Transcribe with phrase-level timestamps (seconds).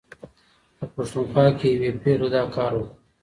[0.77, 2.91] په پښتونخوا کې یوې پېغلې دا کار وکړ.